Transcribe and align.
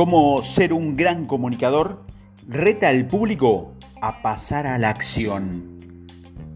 Cómo 0.00 0.42
ser 0.42 0.72
un 0.72 0.96
gran 0.96 1.26
comunicador 1.26 2.06
reta 2.48 2.88
al 2.88 3.06
público 3.06 3.74
a 4.00 4.22
pasar 4.22 4.66
a 4.66 4.78
la 4.78 4.88
acción. 4.88 6.06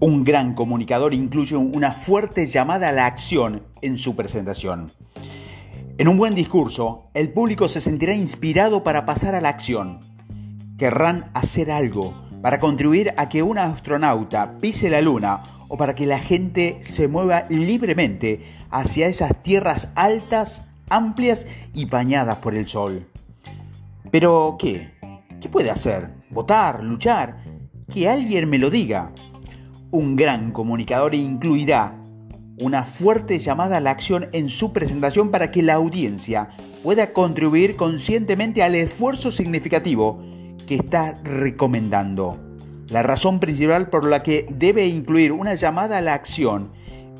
Un 0.00 0.24
gran 0.24 0.54
comunicador 0.54 1.12
incluye 1.12 1.54
una 1.54 1.92
fuerte 1.92 2.46
llamada 2.46 2.88
a 2.88 2.92
la 2.92 3.04
acción 3.04 3.62
en 3.82 3.98
su 3.98 4.16
presentación. 4.16 4.90
En 5.98 6.08
un 6.08 6.16
buen 6.16 6.34
discurso, 6.34 7.10
el 7.12 7.30
público 7.30 7.68
se 7.68 7.82
sentirá 7.82 8.14
inspirado 8.14 8.82
para 8.82 9.04
pasar 9.04 9.34
a 9.34 9.42
la 9.42 9.50
acción. 9.50 10.00
Querrán 10.78 11.30
hacer 11.34 11.70
algo 11.70 12.14
para 12.40 12.58
contribuir 12.58 13.12
a 13.18 13.28
que 13.28 13.42
un 13.42 13.58
astronauta 13.58 14.56
pise 14.62 14.88
la 14.88 15.02
luna 15.02 15.42
o 15.68 15.76
para 15.76 15.94
que 15.94 16.06
la 16.06 16.20
gente 16.20 16.78
se 16.80 17.06
mueva 17.06 17.44
libremente 17.50 18.40
hacia 18.70 19.08
esas 19.08 19.42
tierras 19.42 19.90
altas, 19.94 20.70
amplias 20.88 21.46
y 21.74 21.84
bañadas 21.84 22.38
por 22.38 22.54
el 22.54 22.66
sol. 22.66 23.06
Pero, 24.10 24.56
¿qué? 24.58 24.92
¿Qué 25.40 25.48
puede 25.48 25.70
hacer? 25.70 26.10
¿Votar? 26.30 26.82
¿Luchar? 26.82 27.42
Que 27.92 28.08
alguien 28.08 28.48
me 28.48 28.58
lo 28.58 28.70
diga. 28.70 29.12
Un 29.90 30.16
gran 30.16 30.52
comunicador 30.52 31.14
incluirá 31.14 31.96
una 32.58 32.84
fuerte 32.84 33.38
llamada 33.38 33.76
a 33.76 33.80
la 33.80 33.90
acción 33.90 34.28
en 34.32 34.48
su 34.48 34.72
presentación 34.72 35.30
para 35.30 35.50
que 35.50 35.62
la 35.62 35.74
audiencia 35.74 36.48
pueda 36.82 37.12
contribuir 37.12 37.76
conscientemente 37.76 38.62
al 38.62 38.74
esfuerzo 38.74 39.30
significativo 39.30 40.22
que 40.66 40.76
está 40.76 41.20
recomendando. 41.22 42.38
La 42.88 43.02
razón 43.02 43.40
principal 43.40 43.90
por 43.90 44.04
la 44.04 44.22
que 44.22 44.46
debe 44.50 44.86
incluir 44.86 45.32
una 45.32 45.54
llamada 45.54 45.98
a 45.98 46.00
la 46.00 46.14
acción 46.14 46.70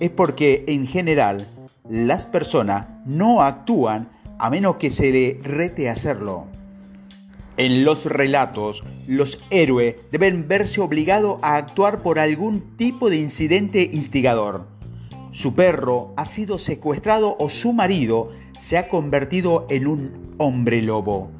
es 0.00 0.10
porque 0.10 0.64
en 0.68 0.86
general 0.86 1.48
las 1.88 2.26
personas 2.26 2.86
no 3.04 3.42
actúan 3.42 4.08
a 4.38 4.50
menos 4.50 4.76
que 4.76 4.90
se 4.90 5.10
le 5.10 5.40
rete 5.42 5.90
hacerlo. 5.90 6.46
En 7.58 7.84
los 7.84 8.04
relatos, 8.04 8.84
los 9.06 9.42
héroes 9.50 9.96
deben 10.12 10.46
verse 10.46 10.80
obligados 10.80 11.38
a 11.42 11.56
actuar 11.56 12.02
por 12.02 12.18
algún 12.18 12.76
tipo 12.76 13.08
de 13.08 13.16
incidente 13.16 13.88
instigador 13.92 14.76
su 15.36 15.54
perro 15.54 16.14
ha 16.16 16.24
sido 16.24 16.56
secuestrado 16.56 17.36
o 17.38 17.50
su 17.50 17.74
marido 17.74 18.32
se 18.58 18.78
ha 18.78 18.88
convertido 18.88 19.66
en 19.68 19.86
un 19.86 20.34
hombre 20.38 20.80
lobo. 20.80 21.30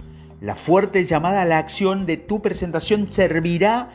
La 0.42 0.54
fuerte 0.54 1.06
llamada 1.06 1.40
a 1.40 1.44
la 1.46 1.56
acción 1.56 2.04
de 2.04 2.18
tu 2.18 2.42
presentación 2.42 3.10
servirá 3.10 3.88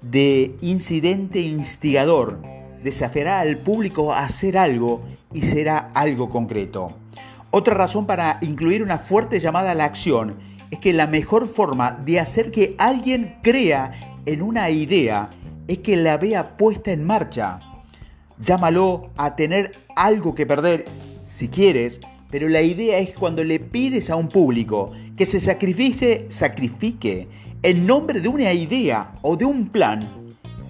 de 0.00 0.56
incidente 0.62 1.40
instigador, 1.40 2.40
desafiará 2.82 3.40
al 3.40 3.58
público 3.58 4.14
a 4.14 4.24
hacer 4.24 4.56
algo 4.56 5.02
y 5.30 5.42
será 5.42 5.90
algo 5.92 6.30
concreto. 6.30 6.94
Otra 7.50 7.74
razón 7.74 8.06
para 8.06 8.38
incluir 8.40 8.82
una 8.82 8.96
fuerte 8.96 9.40
llamada 9.40 9.72
a 9.72 9.74
la 9.74 9.84
acción 9.84 10.38
es 10.72 10.78
que 10.78 10.94
la 10.94 11.06
mejor 11.06 11.46
forma 11.46 12.00
de 12.02 12.18
hacer 12.18 12.50
que 12.50 12.74
alguien 12.78 13.36
crea 13.42 13.92
en 14.24 14.40
una 14.40 14.70
idea 14.70 15.28
es 15.68 15.78
que 15.78 15.96
la 15.96 16.16
vea 16.16 16.56
puesta 16.56 16.92
en 16.92 17.04
marcha. 17.04 17.60
Llámalo 18.40 19.10
a 19.18 19.36
tener 19.36 19.72
algo 19.96 20.34
que 20.34 20.46
perder 20.46 20.86
si 21.20 21.48
quieres, 21.48 22.00
pero 22.30 22.48
la 22.48 22.62
idea 22.62 22.98
es 22.98 23.10
cuando 23.10 23.44
le 23.44 23.60
pides 23.60 24.08
a 24.08 24.16
un 24.16 24.28
público 24.28 24.92
que 25.14 25.26
se 25.26 25.42
sacrifique, 25.42 26.24
sacrifique 26.30 27.28
en 27.62 27.86
nombre 27.86 28.22
de 28.22 28.28
una 28.28 28.50
idea 28.50 29.12
o 29.20 29.36
de 29.36 29.44
un 29.44 29.68
plan, 29.68 30.08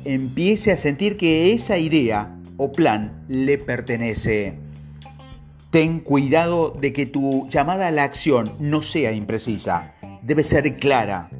empiece 0.05 0.72
a 0.72 0.77
sentir 0.77 1.16
que 1.16 1.53
esa 1.53 1.78
idea 1.78 2.37
o 2.56 2.72
plan 2.72 3.25
le 3.28 3.56
pertenece. 3.56 4.59
Ten 5.73 6.01
cuidado 6.01 6.77
de 6.78 6.92
que 6.92 7.06
tu 7.06 7.48
llamada 7.48 7.87
a 7.87 7.91
la 7.91 8.05
acción 8.05 8.53
no 8.59 8.83
sea 8.83 9.12
imprecisa, 9.12 9.95
debe 10.23 10.45
ser 10.45 10.77
clara. 10.77 11.31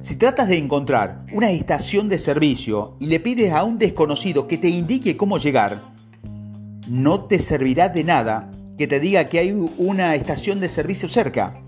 Si 0.00 0.16
tratas 0.16 0.48
de 0.48 0.58
encontrar 0.58 1.24
una 1.32 1.50
estación 1.50 2.10
de 2.10 2.18
servicio 2.18 2.98
y 3.00 3.06
le 3.06 3.20
pides 3.20 3.54
a 3.54 3.64
un 3.64 3.78
desconocido 3.78 4.46
que 4.46 4.58
te 4.58 4.68
indique 4.68 5.16
cómo 5.16 5.38
llegar, 5.38 5.94
no 6.88 7.24
te 7.24 7.38
servirá 7.38 7.88
de 7.88 8.04
nada 8.04 8.50
que 8.76 8.86
te 8.86 9.00
diga 9.00 9.30
que 9.30 9.38
hay 9.38 9.52
una 9.78 10.14
estación 10.14 10.60
de 10.60 10.68
servicio 10.68 11.08
cerca. 11.08 11.62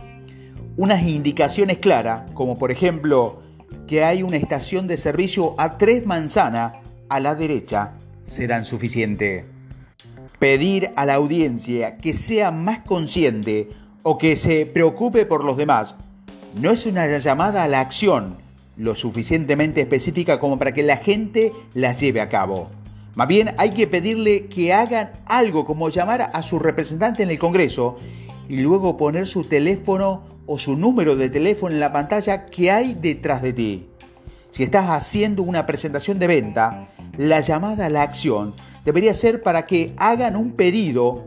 Unas 0.77 1.03
indicaciones 1.05 1.79
claras, 1.79 2.31
como 2.33 2.59
por 2.59 2.71
ejemplo 2.71 3.39
que 3.87 4.05
hay 4.05 4.23
una 4.23 4.37
estación 4.37 4.87
de 4.87 4.99
servicio 4.99 5.55
a 5.57 5.79
tres 5.79 6.05
manzanas 6.05 6.75
a 7.09 7.21
la 7.21 7.35
derecha, 7.35 7.95
serán 8.23 8.67
suficientes. 8.67 9.47
Pedir 10.43 10.91
a 10.97 11.07
la 11.07 11.15
audiencia 11.15 11.99
que 11.99 12.13
sea 12.13 12.51
más 12.51 12.81
consciente 12.81 13.69
o 14.03 14.19
que 14.19 14.35
se 14.35 14.67
preocupe 14.67 15.25
por 15.25 15.45
los 15.45 15.57
demás 15.57 15.95
no 16.61 16.73
es 16.73 16.85
una 16.85 17.17
llamada 17.19 17.63
a 17.63 17.69
la 17.69 17.79
acción 17.79 18.39
lo 18.77 18.97
suficientemente 18.97 19.83
específica 19.83 20.41
como 20.41 20.59
para 20.59 20.73
que 20.73 20.83
la 20.83 20.97
gente 20.97 21.53
la 21.75 21.93
lleve 21.93 22.21
a 22.21 22.29
cabo. 22.29 22.71
Más 23.15 23.29
bien 23.29 23.55
hay 23.57 23.71
que 23.71 23.87
pedirle 23.87 24.47
que 24.47 24.73
hagan 24.73 25.13
algo 25.27 25.65
como 25.65 25.91
llamar 25.91 26.33
a 26.35 26.43
su 26.43 26.59
representante 26.59 27.23
en 27.23 27.31
el 27.31 27.39
Congreso 27.39 27.99
y 28.49 28.57
luego 28.57 28.97
poner 28.97 29.29
su 29.29 29.45
teléfono 29.45 30.25
o 30.47 30.59
su 30.59 30.77
número 30.77 31.15
de 31.15 31.31
teléfono 31.31 31.73
en 31.73 31.79
la 31.79 31.93
pantalla 31.93 32.47
que 32.47 32.73
hay 32.73 32.95
detrás 32.95 33.43
de 33.43 33.53
ti. 33.53 33.87
Si 34.51 34.65
estás 34.65 34.91
haciendo 34.91 35.45
una 35.45 35.67
presentación 35.67 36.19
de 36.19 36.27
venta, 36.27 36.89
la 37.17 37.39
llamada 37.39 37.87
a 37.87 37.91
la 37.91 38.03
acción 38.03 38.55
debería 38.85 39.15
ser 39.15 39.43
para 39.43 39.67
que 39.67 39.93
hagan 39.97 40.37
un 40.37 40.53
pedido 40.53 41.25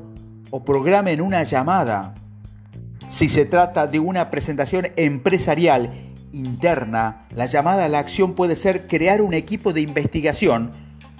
o 0.50 0.64
programen 0.64 1.22
una 1.22 1.44
llamada. 1.44 2.14
Si 3.08 3.30
se 3.30 3.46
trata 3.46 3.88
de 3.88 4.00
una 4.00 4.32
presentación 4.32 4.88
empresarial 4.96 5.92
interna, 6.32 7.28
la 7.34 7.46
llamada 7.46 7.86
a 7.86 7.90
la 7.90 8.00
acción 8.00 8.34
puede 8.34 8.56
ser 8.56 8.88
crear 8.88 9.22
un 9.22 9.34
equipo 9.34 9.74
de 9.74 9.82
investigación 9.82 10.72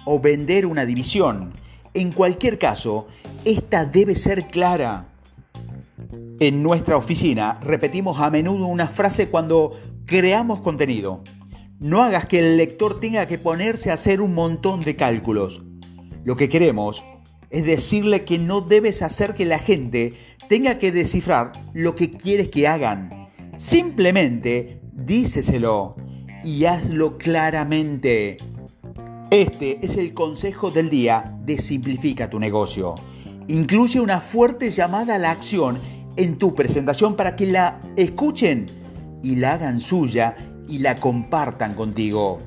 o 0.04 0.20
vender 0.20 0.66
una 0.66 0.84
división. 0.84 1.52
En 1.94 2.12
cualquier 2.12 2.58
caso, 2.58 3.06
esta 3.44 3.84
debe 3.84 4.14
ser 4.14 4.46
clara. 4.46 5.08
En 6.38 6.62
nuestra 6.62 6.96
oficina 6.96 7.58
repetimos 7.62 8.20
a 8.20 8.30
menudo 8.30 8.66
una 8.66 8.86
frase 8.86 9.28
cuando 9.28 9.72
creamos 10.04 10.60
contenido. 10.60 11.22
No 11.78 12.02
hagas 12.02 12.26
que 12.26 12.38
el 12.38 12.56
lector 12.56 13.00
tenga 13.00 13.26
que 13.26 13.38
ponerse 13.38 13.90
a 13.90 13.94
hacer 13.94 14.20
un 14.20 14.34
montón 14.34 14.80
de 14.80 14.96
cálculos. 14.96 15.62
Lo 16.26 16.36
que 16.36 16.48
queremos 16.48 17.04
es 17.50 17.64
decirle 17.64 18.24
que 18.24 18.36
no 18.36 18.60
debes 18.60 19.00
hacer 19.00 19.34
que 19.34 19.44
la 19.44 19.60
gente 19.60 20.12
tenga 20.48 20.76
que 20.76 20.90
descifrar 20.90 21.52
lo 21.72 21.94
que 21.94 22.10
quieres 22.10 22.48
que 22.48 22.66
hagan. 22.66 23.28
Simplemente 23.56 24.80
díceselo 24.92 25.94
y 26.42 26.64
hazlo 26.64 27.16
claramente. 27.16 28.38
Este 29.30 29.78
es 29.86 29.96
el 29.96 30.14
consejo 30.14 30.72
del 30.72 30.90
día 30.90 31.32
de 31.44 31.58
Simplifica 31.58 32.28
tu 32.28 32.40
negocio. 32.40 32.96
Incluye 33.46 34.00
una 34.00 34.20
fuerte 34.20 34.72
llamada 34.72 35.14
a 35.14 35.18
la 35.18 35.30
acción 35.30 35.78
en 36.16 36.38
tu 36.38 36.56
presentación 36.56 37.14
para 37.14 37.36
que 37.36 37.46
la 37.46 37.80
escuchen 37.94 38.66
y 39.22 39.36
la 39.36 39.52
hagan 39.52 39.78
suya 39.78 40.34
y 40.66 40.80
la 40.80 40.98
compartan 40.98 41.74
contigo. 41.74 42.40